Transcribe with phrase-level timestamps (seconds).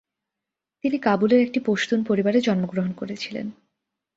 [0.83, 3.47] তিনি কাবুলের একটি পশতুন পরিবারে জন্মগ্রহণ করেছিলেন।